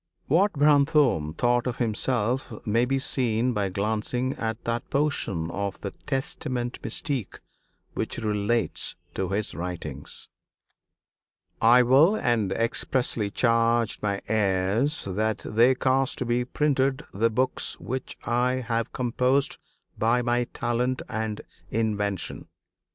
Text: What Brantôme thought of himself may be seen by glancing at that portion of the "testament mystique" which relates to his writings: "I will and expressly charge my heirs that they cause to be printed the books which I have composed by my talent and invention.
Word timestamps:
What 0.25 0.53
Brantôme 0.53 1.37
thought 1.37 1.67
of 1.67 1.77
himself 1.77 2.51
may 2.65 2.85
be 2.85 2.97
seen 2.97 3.53
by 3.53 3.69
glancing 3.69 4.33
at 4.33 4.63
that 4.63 4.89
portion 4.89 5.51
of 5.51 5.79
the 5.81 5.91
"testament 6.07 6.81
mystique" 6.81 7.39
which 7.93 8.17
relates 8.17 8.95
to 9.13 9.29
his 9.29 9.53
writings: 9.53 10.27
"I 11.61 11.83
will 11.83 12.15
and 12.15 12.51
expressly 12.51 13.29
charge 13.29 14.01
my 14.01 14.23
heirs 14.27 15.03
that 15.05 15.43
they 15.45 15.75
cause 15.75 16.15
to 16.15 16.25
be 16.25 16.45
printed 16.45 17.05
the 17.13 17.29
books 17.29 17.79
which 17.79 18.17
I 18.25 18.53
have 18.53 18.93
composed 18.93 19.59
by 19.99 20.23
my 20.23 20.45
talent 20.45 21.03
and 21.09 21.41
invention. 21.69 22.47